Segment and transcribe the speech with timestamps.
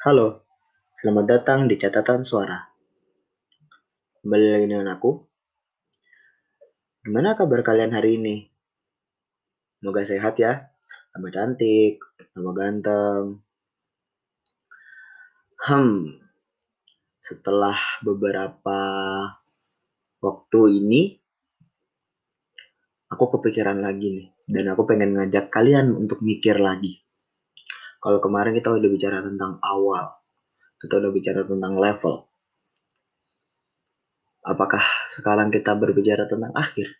[0.00, 0.48] Halo,
[0.96, 2.56] selamat datang di catatan suara.
[4.24, 5.12] Kembali lagi dengan aku.
[7.04, 8.48] Gimana kabar kalian hari ini?
[9.76, 10.72] Semoga sehat ya,
[11.12, 12.00] tambah cantik,
[12.32, 13.44] tambah ganteng.
[15.68, 16.16] Hmm,
[17.20, 18.80] setelah beberapa
[20.24, 21.20] waktu ini,
[23.12, 27.04] aku kepikiran lagi nih, dan aku pengen ngajak kalian untuk mikir lagi.
[28.00, 30.16] Kalau kemarin kita udah bicara tentang awal,
[30.80, 32.24] kita udah bicara tentang level.
[34.40, 34.80] Apakah
[35.12, 36.96] sekarang kita berbicara tentang akhir?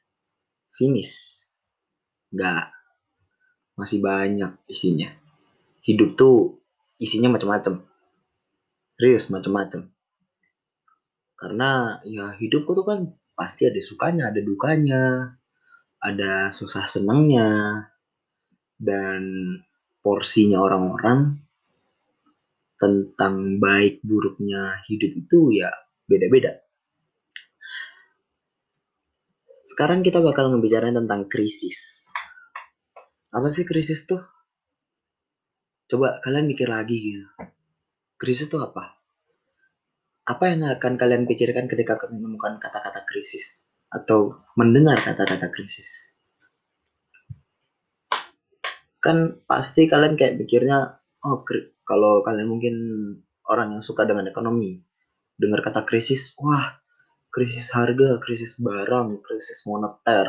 [0.77, 1.41] Finish?
[2.29, 2.69] Enggak.
[3.81, 5.09] Masih banyak isinya.
[5.81, 6.61] Hidup tuh
[7.01, 7.81] isinya macam-macam.
[9.01, 9.89] Serius macam-macam.
[11.41, 15.33] Karena ya hidup tuh kan pasti ada sukanya, ada dukanya,
[15.97, 17.89] ada susah senangnya,
[18.77, 19.25] dan
[20.01, 21.41] porsinya orang-orang
[22.81, 25.69] tentang baik buruknya hidup itu ya
[26.09, 26.65] beda-beda.
[29.61, 32.11] Sekarang kita bakal ngebicarain tentang krisis.
[33.31, 34.19] Apa sih krisis tuh?
[35.87, 37.27] Coba kalian mikir lagi gitu.
[38.19, 38.99] Krisis tuh apa?
[40.27, 43.71] Apa yang akan kalian pikirkan ketika menemukan kata-kata krisis?
[43.91, 46.19] Atau mendengar kata-kata krisis?
[49.01, 51.41] Kan pasti kalian kayak pikirnya oh
[51.89, 52.75] kalau kalian mungkin
[53.49, 54.79] orang yang suka dengan ekonomi
[55.41, 56.81] dengar kata krisis wah
[57.33, 60.29] krisis harga krisis barang krisis moneter.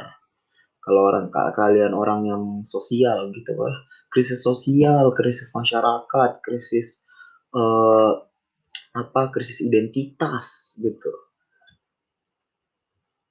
[0.81, 3.75] Kalau orang kalian orang yang sosial gitu wah
[4.09, 7.05] krisis sosial krisis masyarakat krisis
[7.53, 8.23] uh,
[8.95, 11.11] apa krisis identitas gitu.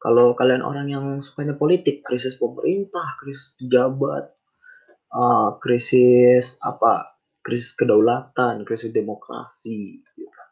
[0.00, 4.32] Kalau kalian orang yang sukanya politik krisis pemerintah krisis pejabat
[5.14, 10.42] uh, krisis apa krisis kedaulatan krisis demokrasi gitu.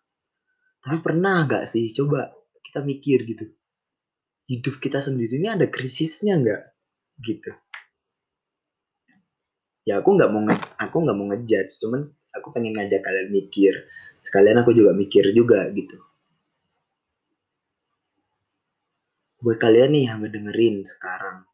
[0.83, 3.49] tapi pernah nggak sih coba kita mikir gitu
[4.49, 6.63] hidup kita sendiri ini ada krisisnya nggak?
[7.21, 7.53] Gitu.
[9.85, 10.43] Ya aku nggak mau
[10.81, 13.77] aku nggak mau ngejudge cuman aku pengen ngajak kalian mikir.
[14.25, 16.01] Sekalian aku juga mikir juga gitu.
[19.39, 21.47] Buat kalian nih yang ngedengerin sekarang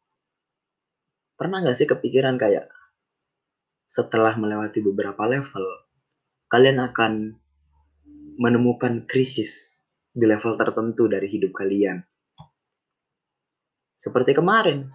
[1.35, 2.71] pernah nggak sih kepikiran kayak
[3.95, 5.63] setelah melewati beberapa level,
[6.51, 7.39] kalian akan
[8.35, 9.79] menemukan krisis
[10.11, 12.03] di level tertentu dari hidup kalian.
[13.95, 14.91] Seperti kemarin,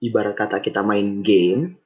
[0.00, 1.76] ibarat kata kita main game,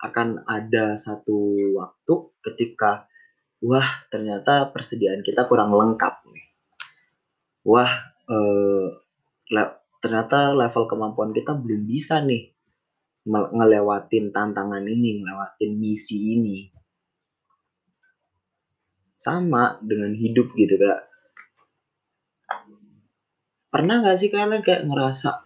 [0.00, 1.36] akan ada satu
[1.76, 2.14] waktu
[2.48, 3.04] ketika,
[3.60, 6.44] wah ternyata persediaan kita kurang lengkap nih.
[7.68, 7.92] Wah,
[8.32, 8.88] eh,
[10.00, 12.53] ternyata level kemampuan kita belum bisa nih
[13.24, 16.58] ngelewatin tantangan ini, ngelewatin misi ini.
[19.16, 21.00] Sama dengan hidup gitu kak.
[23.72, 25.42] Pernah gak sih kalian kayak ngerasa,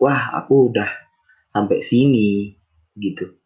[0.00, 0.88] wah aku udah
[1.50, 2.54] sampai sini
[2.96, 3.36] gitu.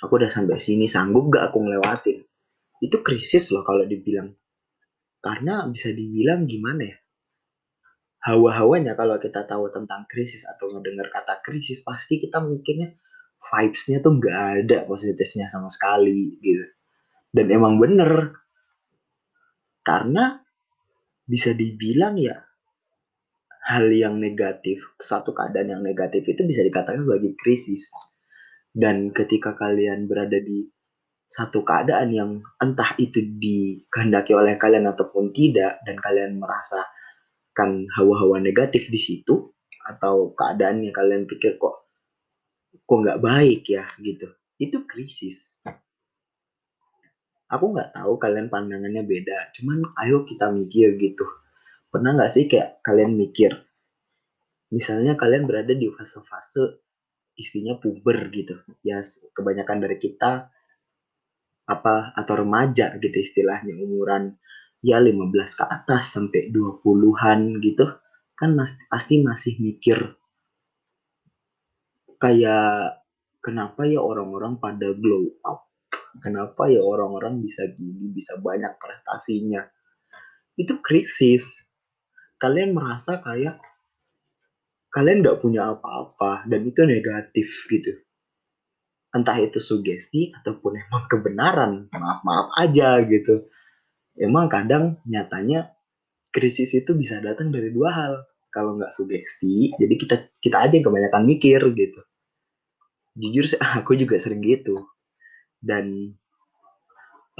[0.00, 2.22] Aku udah sampai sini, sanggup gak aku ngelewatin?
[2.80, 4.32] Itu krisis loh kalau dibilang.
[5.20, 6.96] Karena bisa dibilang gimana ya?
[8.20, 12.92] Hawa-hawanya kalau kita tahu tentang krisis atau mendengar kata krisis pasti kita mikirnya
[13.40, 16.64] vibes-nya tuh nggak ada positifnya sama sekali gitu.
[17.32, 18.36] Dan emang bener.
[19.80, 20.36] Karena
[21.24, 22.36] bisa dibilang ya
[23.70, 27.88] hal yang negatif satu keadaan yang negatif itu bisa dikatakan sebagai krisis.
[28.70, 30.68] Dan ketika kalian berada di
[31.30, 36.82] satu keadaan yang entah itu dikehendaki oleh kalian ataupun tidak dan kalian merasa
[37.60, 39.52] kan hawa-hawa negatif di situ
[39.84, 41.84] atau keadaan yang kalian pikir kok
[42.72, 44.32] kok nggak baik ya gitu.
[44.56, 45.60] Itu krisis.
[47.52, 51.28] Aku nggak tahu kalian pandangannya beda cuman ayo kita mikir gitu.
[51.92, 53.52] Pernah nggak sih kayak kalian mikir
[54.70, 56.86] misalnya kalian berada di fase-fase
[57.34, 59.02] istinya puber gitu ya
[59.34, 60.46] kebanyakan dari kita
[61.66, 64.38] apa atau remaja gitu istilahnya umuran
[64.80, 67.86] ya 15 ke atas sampai 20-an gitu
[68.36, 70.16] kan mas, pasti masih mikir
[72.20, 73.00] kayak
[73.40, 75.68] kenapa ya orang-orang pada glow up?
[76.20, 79.64] Kenapa ya orang-orang bisa gini bisa banyak prestasinya?
[80.56, 81.64] Itu krisis.
[82.36, 83.60] Kalian merasa kayak
[84.92, 87.96] kalian nggak punya apa-apa dan itu negatif gitu.
[89.10, 93.48] Entah itu sugesti ataupun emang kebenaran maaf maaf aja gitu
[94.20, 95.72] emang kadang nyatanya
[96.30, 98.14] krisis itu bisa datang dari dua hal.
[98.50, 102.00] Kalau nggak sugesti jadi kita kita aja yang kebanyakan mikir gitu.
[103.16, 104.76] Jujur sih aku juga sering gitu.
[105.56, 106.14] Dan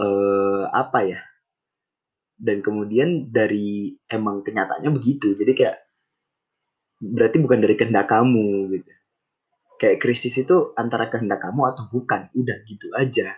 [0.00, 1.20] uh, apa ya?
[2.40, 5.36] Dan kemudian dari emang kenyataannya begitu.
[5.36, 5.76] Jadi kayak
[7.00, 8.92] berarti bukan dari kehendak kamu gitu.
[9.80, 12.30] Kayak krisis itu antara kehendak kamu atau bukan.
[12.32, 13.34] Udah gitu aja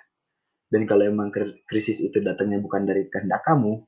[0.72, 1.28] dan kalau emang
[1.69, 3.84] krisis itu datangnya bukan dari kehendak kamu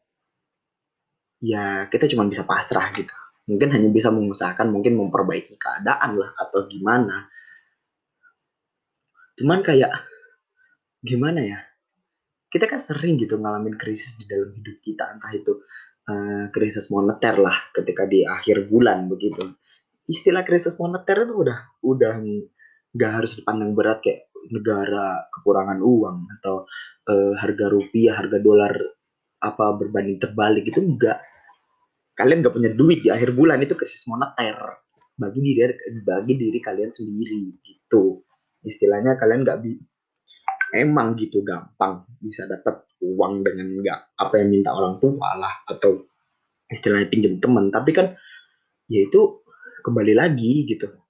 [1.40, 3.12] ya kita cuma bisa pasrah gitu.
[3.44, 7.28] Mungkin hanya bisa mengusahakan mungkin memperbaiki keadaan lah atau gimana.
[9.36, 9.92] Cuman kayak
[11.04, 11.60] gimana ya?
[12.48, 15.52] Kita kan sering gitu ngalamin krisis di dalam hidup kita entah itu
[16.08, 19.44] uh, krisis moneter lah ketika di akhir bulan begitu.
[20.08, 22.12] Istilah krisis moneter itu udah udah
[22.94, 26.64] nggak harus dipandang berat kayak negara kekurangan uang atau
[27.08, 28.74] uh, harga rupiah harga dolar
[29.40, 31.20] apa berbanding terbalik itu enggak.
[32.14, 34.80] Kalian nggak punya duit di akhir bulan itu krisis moneter.
[35.14, 35.60] Bagi diri
[36.02, 38.24] bagi diri kalian sendiri gitu.
[38.64, 39.76] Istilahnya kalian nggak bi
[40.74, 46.02] emang gitu gampang bisa dapat uang dengan nggak apa yang minta orang tua lah atau
[46.66, 47.68] istilahnya pinjam teman.
[47.70, 48.16] Tapi kan
[48.88, 49.44] ya itu
[49.84, 51.03] kembali lagi gitu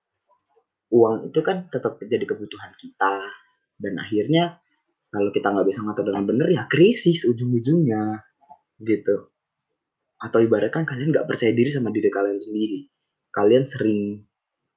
[0.94, 3.26] uang itu kan tetap jadi kebutuhan kita.
[3.75, 4.62] Dan akhirnya
[5.11, 8.23] kalau kita nggak bisa ngatur dengan benar ya krisis ujung-ujungnya
[8.79, 9.35] gitu.
[10.23, 12.87] Atau ibaratkan kalian nggak percaya diri sama diri kalian sendiri.
[13.35, 14.23] Kalian sering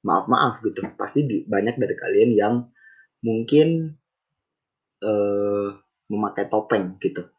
[0.01, 2.53] maaf maaf gitu pasti banyak dari kalian yang
[3.21, 3.97] mungkin
[5.05, 5.69] uh,
[6.09, 7.29] memakai topeng gitu.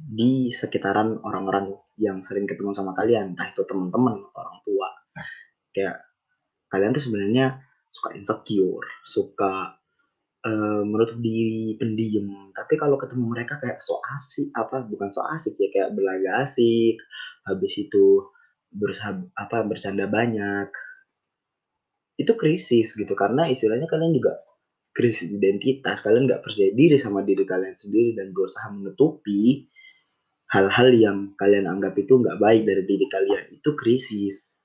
[0.00, 4.88] Di sekitaran orang-orang yang sering ketemu sama kalian entah itu teman-teman atau orang tua.
[5.70, 6.02] Kayak
[6.72, 9.76] kalian tuh sebenarnya suka insecure, suka
[10.46, 12.54] uh, menutup diri, pendiam.
[12.54, 16.96] Tapi kalau ketemu mereka kayak so asik, apa bukan so asik ya kayak berlaga asik.
[17.44, 18.30] Habis itu
[18.70, 20.70] berusaha apa bercanda banyak.
[22.14, 24.38] Itu krisis gitu karena istilahnya kalian juga
[24.94, 26.00] krisis identitas.
[26.00, 29.66] Kalian nggak percaya diri sama diri kalian sendiri dan berusaha menutupi
[30.50, 33.44] hal-hal yang kalian anggap itu nggak baik dari diri kalian.
[33.58, 34.60] Itu krisis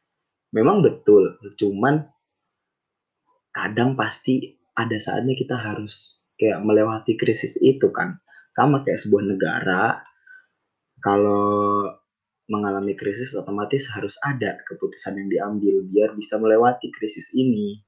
[0.56, 2.15] memang betul cuman
[3.56, 8.20] kadang pasti ada saatnya kita harus kayak melewati krisis itu kan.
[8.52, 10.04] Sama kayak sebuah negara
[11.00, 11.88] kalau
[12.52, 17.80] mengalami krisis otomatis harus ada keputusan yang diambil biar bisa melewati krisis ini.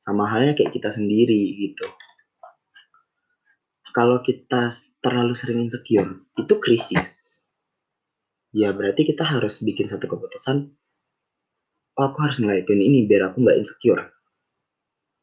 [0.00, 1.84] Sama halnya kayak kita sendiri gitu.
[3.92, 4.72] Kalau kita
[5.04, 7.44] terlalu sering insecure itu krisis.
[8.56, 10.72] Ya berarti kita harus bikin satu keputusan
[11.98, 14.17] oh aku harus ngelakuin ini biar aku nggak insecure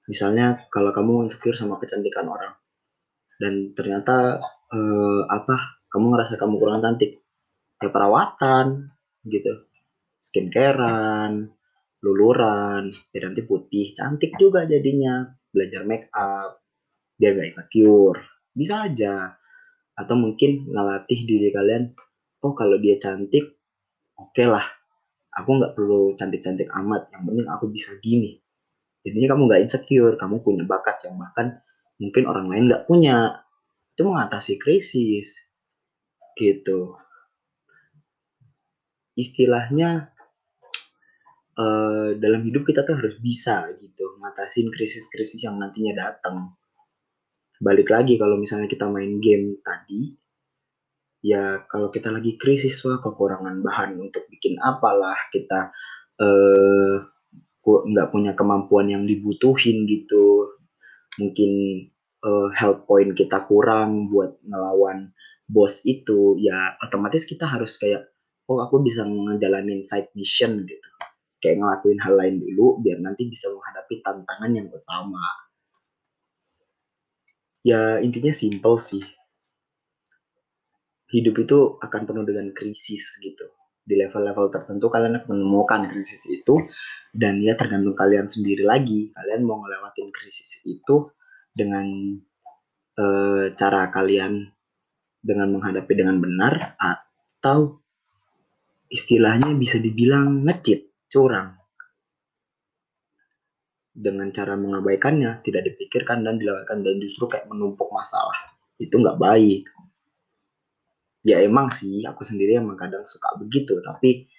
[0.06, 2.54] misalnya kalau kamu insecure sama kecantikan orang
[3.36, 4.40] dan ternyata
[4.72, 7.24] eh, apa kamu ngerasa kamu kurang cantik
[7.80, 8.92] ya perawatan
[9.28, 9.68] gitu.
[10.20, 11.52] Skincarean
[12.02, 15.26] luluran biar nanti putih cantik juga jadinya.
[15.52, 16.60] Belajar make up
[17.16, 18.20] biar nggak insecure.
[18.52, 19.36] Bisa aja.
[19.96, 21.96] Atau mungkin ngelatih diri kalian
[22.44, 23.56] oh kalau dia cantik
[24.20, 24.64] oke okay lah.
[25.36, 27.12] Aku nggak perlu cantik-cantik amat.
[27.12, 28.40] Yang penting aku bisa gini
[29.06, 31.62] jadinya kamu nggak insecure kamu punya bakat yang bahkan
[32.02, 33.46] mungkin orang lain nggak punya.
[33.96, 35.40] Itu mengatasi krisis
[36.36, 37.00] gitu.
[39.16, 40.12] Istilahnya
[41.56, 46.60] uh, dalam hidup kita tuh harus bisa gitu ngatasin krisis-krisis yang nantinya datang.
[47.56, 50.12] Balik lagi kalau misalnya kita main game tadi
[51.26, 55.74] ya kalau kita lagi krisis wah kekurangan bahan untuk bikin apalah kita
[56.22, 56.96] eh,
[57.66, 60.54] nggak punya kemampuan yang dibutuhin gitu.
[61.18, 61.52] Mungkin
[62.26, 65.14] eh, health point kita kurang buat ngelawan
[65.46, 68.10] bos itu ya otomatis kita harus kayak
[68.50, 70.90] oh aku bisa ngejalanin side mission gitu.
[71.42, 75.22] Kayak ngelakuin hal lain dulu biar nanti bisa menghadapi tantangan yang utama.
[77.66, 79.04] Ya intinya simple sih.
[81.10, 83.46] Hidup itu akan penuh dengan krisis gitu
[83.86, 86.58] di level-level tertentu kalian akan menemukan krisis itu
[87.14, 89.14] dan ya tergantung kalian sendiri lagi.
[89.14, 91.14] Kalian mau ngelewatin krisis itu
[91.54, 92.18] dengan
[92.98, 93.06] e,
[93.54, 94.50] cara kalian
[95.22, 97.78] dengan menghadapi dengan benar atau
[98.90, 101.54] istilahnya bisa dibilang ngecit curang.
[103.96, 108.36] Dengan cara mengabaikannya tidak dipikirkan dan dilewatkan dan justru kayak menumpuk masalah.
[108.76, 109.75] Itu nggak baik
[111.26, 114.30] ya emang sih aku sendiri emang kadang suka begitu tapi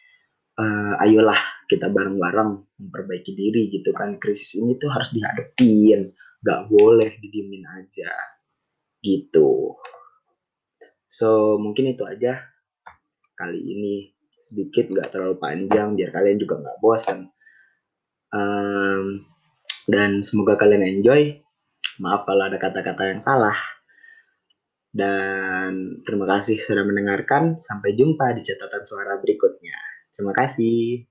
[0.55, 4.17] uh, ayolah kita bareng-bareng memperbaiki diri gitu kan.
[4.23, 6.15] Krisis ini tuh harus dihadapin
[6.47, 8.13] nggak boleh didiemin aja
[9.03, 9.75] gitu.
[11.11, 12.39] So mungkin itu aja
[13.35, 13.97] kali ini.
[14.47, 17.27] Sedikit nggak terlalu panjang biar kalian juga nggak bosan
[18.31, 19.27] um,
[19.91, 21.43] dan semoga kalian enjoy.
[21.99, 23.57] Maaf kalau ada kata-kata yang salah
[24.93, 27.59] Dan terima kasih sudah mendengarkan.
[27.59, 29.77] Sampai jumpa di catatan suara berikutnya.
[30.15, 31.07] Terima kasih.